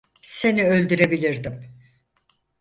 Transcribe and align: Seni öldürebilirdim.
Seni 0.21 0.63
öldürebilirdim. 0.67 1.71